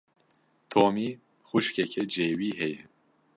[0.71, 1.09] Tomî
[1.47, 2.81] xwişkeke cêwî heye.